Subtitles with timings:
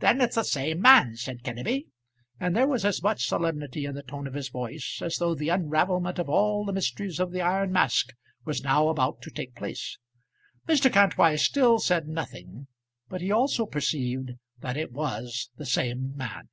[0.00, 1.86] "Then it's the same man," said Kenneby;
[2.38, 5.48] and there was as much solemnity in the tone of his voice as though the
[5.48, 8.12] unravelment of all the mysteries of the iron mask
[8.44, 9.96] was now about to take place.
[10.68, 10.92] Mr.
[10.92, 12.66] Kantwise still said nothing,
[13.08, 16.50] but he also perceived that it was the same man.